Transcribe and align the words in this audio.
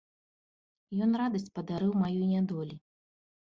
Ён 1.07 1.11
радасць 1.23 1.53
падарыў 1.59 1.93
маёй 2.01 2.25
нядолі! 2.35 2.75